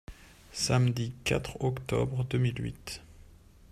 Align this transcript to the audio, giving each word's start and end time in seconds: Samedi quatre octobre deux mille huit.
Samedi 0.51 1.13
quatre 1.25 1.61
octobre 1.63 2.23
deux 2.25 2.39
mille 2.39 2.59
huit. 2.59 3.03